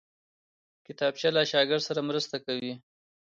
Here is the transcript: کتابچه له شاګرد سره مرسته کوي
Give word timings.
کتابچه 0.85 1.29
له 1.35 1.41
شاګرد 1.51 1.83
سره 1.87 1.99
مرسته 2.09 2.35
کوي 2.45 2.73